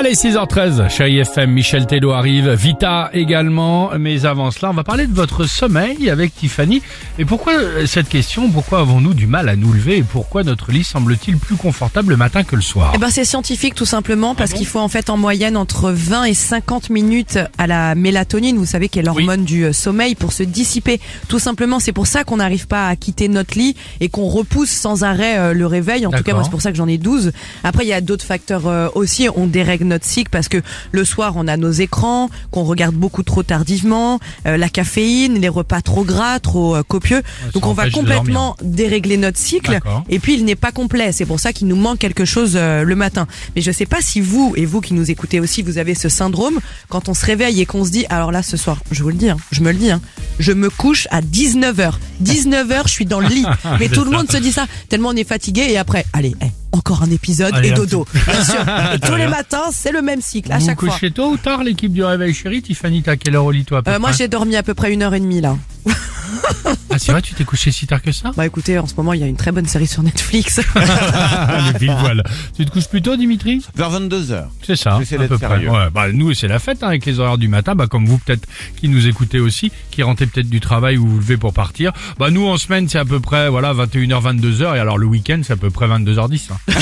Allez, 0.00 0.14
6h13, 0.14 0.88
chérie 0.88 1.18
FM, 1.18 1.50
Michel 1.50 1.86
Tello 1.86 2.12
arrive, 2.12 2.48
Vita 2.52 3.10
également, 3.12 3.90
mais 3.98 4.24
avant 4.24 4.50
cela, 4.50 4.70
on 4.70 4.72
va 4.72 4.82
parler 4.82 5.06
de 5.06 5.12
votre 5.12 5.44
sommeil 5.44 6.08
avec 6.08 6.34
Tiffany. 6.34 6.80
Et 7.18 7.26
pourquoi 7.26 7.52
euh, 7.52 7.84
cette 7.84 8.08
question? 8.08 8.48
Pourquoi 8.48 8.80
avons-nous 8.80 9.12
du 9.12 9.26
mal 9.26 9.50
à 9.50 9.56
nous 9.56 9.74
lever? 9.74 9.98
Et 9.98 10.02
pourquoi 10.02 10.42
notre 10.42 10.72
lit 10.72 10.84
semble-t-il 10.84 11.36
plus 11.36 11.56
confortable 11.56 12.12
le 12.12 12.16
matin 12.16 12.44
que 12.44 12.56
le 12.56 12.62
soir? 12.62 12.92
Eh 12.94 12.98
ben 12.98 13.10
c'est 13.10 13.26
scientifique 13.26 13.74
tout 13.74 13.84
simplement 13.84 14.34
parce 14.34 14.54
qu'il 14.54 14.66
faut 14.66 14.78
en 14.78 14.88
fait 14.88 15.10
en 15.10 15.18
moyenne 15.18 15.54
entre 15.54 15.90
20 15.90 16.24
et 16.24 16.32
50 16.32 16.88
minutes 16.88 17.38
à 17.58 17.66
la 17.66 17.94
mélatonine, 17.94 18.56
vous 18.56 18.64
savez 18.64 18.88
qui 18.88 19.00
est 19.00 19.02
l'hormone 19.02 19.44
du 19.44 19.64
euh, 19.64 19.74
sommeil 19.74 20.14
pour 20.14 20.32
se 20.32 20.42
dissiper. 20.42 20.98
Tout 21.28 21.38
simplement, 21.38 21.78
c'est 21.78 21.92
pour 21.92 22.06
ça 22.06 22.24
qu'on 22.24 22.38
n'arrive 22.38 22.68
pas 22.68 22.88
à 22.88 22.96
quitter 22.96 23.28
notre 23.28 23.58
lit 23.58 23.76
et 24.00 24.08
qu'on 24.08 24.28
repousse 24.28 24.70
sans 24.70 25.04
arrêt 25.04 25.38
euh, 25.38 25.52
le 25.52 25.66
réveil. 25.66 26.06
En 26.06 26.10
tout 26.10 26.22
cas, 26.22 26.32
moi 26.32 26.42
c'est 26.42 26.50
pour 26.50 26.62
ça 26.62 26.70
que 26.70 26.78
j'en 26.78 26.88
ai 26.88 26.96
12. 26.96 27.32
Après 27.64 27.84
il 27.84 27.88
y 27.88 27.92
a 27.92 28.00
d'autres 28.00 28.24
facteurs 28.24 28.96
aussi, 28.96 29.28
on 29.36 29.46
dérègle 29.46 29.89
notre 29.90 30.06
cycle 30.06 30.30
parce 30.30 30.48
que 30.48 30.62
le 30.92 31.04
soir 31.04 31.34
on 31.36 31.46
a 31.46 31.56
nos 31.56 31.70
écrans, 31.70 32.30
qu'on 32.50 32.64
regarde 32.64 32.94
beaucoup 32.94 33.22
trop 33.22 33.42
tardivement, 33.42 34.18
euh, 34.46 34.56
la 34.56 34.68
caféine, 34.68 35.40
les 35.40 35.48
repas 35.48 35.82
trop 35.82 36.04
gras, 36.04 36.38
trop 36.40 36.76
euh, 36.76 36.82
copieux. 36.82 37.22
ça 37.44 37.50
Donc 37.52 37.66
on 37.66 37.72
va 37.72 37.90
complètement 37.90 38.56
dérégler 38.62 39.16
notre 39.16 39.38
cycle 39.38 39.78
et 40.08 40.18
puis 40.18 40.34
il 40.34 40.44
n'est 40.44 40.56
pas 40.56 40.72
complet. 40.72 41.12
C'est 41.12 41.26
pour 41.26 41.40
ça 41.40 41.52
qu'il 41.52 41.68
nous 41.68 41.76
manque 41.76 41.98
quelque 41.98 42.24
chose 42.24 42.52
euh, 42.54 42.82
le 42.84 42.94
matin. 42.94 43.26
Mais 43.54 43.62
je 43.62 43.70
sais 43.70 43.86
pas 43.86 44.00
si 44.00 44.20
vous 44.20 44.54
et 44.56 44.64
vous 44.64 44.80
qui 44.80 44.94
nous 44.94 45.10
écoutez 45.10 45.40
aussi, 45.40 45.62
vous 45.62 45.78
avez 45.78 45.94
ce 45.94 46.08
syndrome 46.08 46.58
quand 46.88 47.08
on 47.08 47.14
se 47.14 47.26
réveille 47.26 47.60
et 47.60 47.66
qu'on 47.66 47.84
se 47.84 47.90
dit 47.90 48.06
alors 48.08 48.32
là 48.32 48.42
ce 48.42 48.56
soir, 48.56 48.78
je 48.90 49.02
vous 49.02 49.10
le 49.10 49.16
dis, 49.16 49.30
hein, 49.30 49.36
je 49.50 49.60
me 49.60 49.72
le 49.72 49.78
dis, 49.78 49.90
hein, 49.90 50.00
je 50.38 50.52
me 50.52 50.70
couche 50.70 51.06
à 51.10 51.20
19h. 51.20 51.92
19h, 52.22 52.82
je 52.86 52.92
suis 52.92 53.06
dans 53.06 53.20
le 53.20 53.28
lit. 53.28 53.46
Mais 53.80 53.88
tout 53.88 54.04
le 54.04 54.10
monde 54.10 54.30
se 54.30 54.36
dit 54.36 54.52
ça 54.52 54.66
tellement 54.88 55.10
on 55.10 55.16
est 55.16 55.28
fatigué 55.28 55.66
et 55.68 55.78
après, 55.78 56.04
allez, 56.12 56.34
eh, 56.40 56.49
encore 56.80 57.02
un 57.02 57.10
épisode 57.10 57.54
Allez, 57.54 57.68
et 57.68 57.72
dodo. 57.72 58.06
Bien 58.12 58.44
sûr. 58.44 58.54
Et 58.94 58.98
tous 59.00 59.14
les 59.14 59.26
matins, 59.28 59.68
c'est 59.72 59.92
le 59.92 60.02
même 60.02 60.20
cycle 60.20 60.50
à 60.50 60.56
Vous 60.56 60.62
vous 60.62 60.66
chaque 60.68 60.80
fois. 60.80 60.88
couchez 60.90 61.10
tôt 61.12 61.30
ou 61.30 61.36
tard 61.36 61.62
l'équipe 61.62 61.92
du 61.92 62.02
réveil 62.02 62.32
chéri 62.34 62.62
Tiffany, 62.62 63.02
t'as 63.02 63.16
quelle 63.16 63.36
heure 63.36 63.44
au 63.44 63.50
lit 63.52 63.64
toi 63.64 63.78
à 63.78 63.82
peu 63.82 63.90
Euh, 63.92 63.98
moi 63.98 64.12
j'ai 64.12 64.28
dormi 64.28 64.56
à 64.56 64.62
peu 64.62 64.74
près 64.74 64.92
une 64.92 65.02
heure 65.02 65.14
et 65.14 65.20
demie 65.20 65.40
là. 65.40 65.56
C'est 67.00 67.12
vrai, 67.12 67.22
tu 67.22 67.34
t'es 67.34 67.44
couché 67.44 67.70
si 67.72 67.86
tard 67.86 68.02
que 68.02 68.12
ça 68.12 68.30
Bah 68.36 68.44
écoutez, 68.46 68.78
en 68.78 68.86
ce 68.86 68.94
moment 68.94 69.12
il 69.14 69.20
y 69.20 69.24
a 69.24 69.26
une 69.26 69.36
très 69.36 69.52
bonne 69.52 69.66
série 69.66 69.86
sur 69.86 70.02
Netflix. 70.02 70.60
Le 70.74 71.78
pile 71.78 71.94
poil. 72.00 72.22
Tu 72.56 72.64
te 72.66 72.70
couches 72.70 72.88
plus 72.88 73.00
tôt 73.02 73.16
Dimitri 73.16 73.64
Vers 73.74 73.90
22h. 73.90 74.44
C'est 74.66 74.76
ça, 74.76 74.96
J'essaie 74.98 75.16
à 75.16 75.18
d'être 75.20 75.30
peu 75.30 75.38
près. 75.38 75.48
sérieux. 75.48 75.70
Ouais, 75.70 75.88
bah, 75.92 76.12
nous, 76.12 76.34
c'est 76.34 76.48
la 76.48 76.58
fête 76.58 76.82
hein, 76.82 76.88
avec 76.88 77.06
les 77.06 77.18
horaires 77.18 77.38
du 77.38 77.48
matin, 77.48 77.74
bah, 77.74 77.86
comme 77.86 78.04
vous 78.06 78.18
peut-être 78.18 78.46
qui 78.78 78.88
nous 78.88 79.06
écoutez 79.06 79.38
aussi, 79.40 79.72
qui 79.90 80.02
rentrez 80.02 80.26
peut-être 80.26 80.50
du 80.50 80.60
travail 80.60 80.98
ou 80.98 81.06
vous 81.06 81.16
levez 81.18 81.36
pour 81.38 81.52
partir. 81.54 81.92
Bah, 82.18 82.30
nous, 82.30 82.46
en 82.46 82.58
semaine, 82.58 82.88
c'est 82.88 82.98
à 82.98 83.04
peu 83.04 83.18
près 83.20 83.48
voilà 83.48 83.72
21h, 83.72 84.22
22h, 84.38 84.76
et 84.76 84.78
alors 84.78 84.98
le 84.98 85.06
week-end, 85.06 85.40
c'est 85.42 85.54
à 85.54 85.56
peu 85.56 85.70
près 85.70 85.86
22h10. 85.86 86.48
hein. 86.52 86.56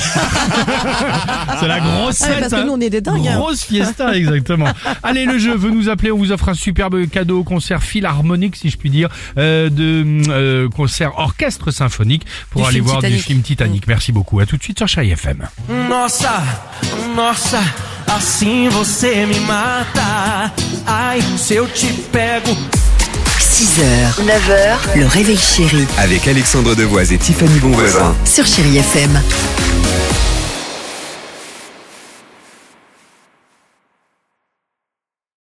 c'est 1.61 1.69
la 1.69 1.81
grosse 1.81 2.23
Ah, 2.23 2.27
fête. 2.27 2.41
parce 2.41 2.53
que 2.53 2.57
hein. 2.59 2.65
nous, 2.67 2.73
on 2.73 2.81
est 2.81 2.91
des 2.91 3.01
dingues, 3.01 3.27
hein. 3.29 3.37
Grosse 3.39 3.63
fiesta, 3.65 4.17
exactement. 4.17 4.69
Allez, 5.03 5.25
le 5.27 5.39
jeu, 5.39 5.55
vous 5.55 5.71
nous 5.71 5.89
appelez, 5.89 6.11
on 6.13 6.19
vous 6.19 6.33
offre 6.33 6.49
un 6.49 6.55
superbe 6.55 7.07
cadeau, 7.09 7.43
concert 7.45 7.83
philharmonique, 7.83 8.57
si 8.57 8.71
je 8.71 8.77
puis 8.77 8.91
dire, 8.91 9.09
euh, 9.39 9.71
de 9.71 10.03
euh, 10.29 10.69
concert 10.69 11.13
orchestre 11.19 11.71
symphonique 11.71 12.25
pour 12.51 12.63
Du 12.63 12.69
aller 12.69 12.81
voir 12.81 12.97
du 13.01 13.07
Titanic. 13.07 13.25
film 13.25 13.43
Titanic. 13.43 13.87
Merci 13.87 14.13
beaucoup. 14.13 14.41
À 14.41 14.47
tout 14.47 14.57
de 14.57 14.63
suite 14.63 14.79
sur 14.79 14.89
Chai 14.89 15.09
FM. 15.11 15.47
Nossa, 15.89 16.43
nossa, 17.17 17.61
assim 18.07 18.69
você 18.69 19.27
me 19.27 19.39
mata. 19.47 20.53
Ai, 20.87 21.21
se 21.37 21.55
eu 21.55 21.67
te 21.67 21.87
pego. 22.13 22.57
6h, 23.41 24.23
9h, 24.25 24.99
le 25.01 25.07
réveil 25.07 25.37
chéri 25.37 25.85
Avec 25.99 26.29
Alexandre 26.29 26.77
Devoise 26.77 27.13
et 27.13 27.19
Tiffany 27.19 27.59
Bonvoisin. 27.59 28.15
sur 28.25 28.47
Chérie 28.47 28.79
FM. 28.79 29.21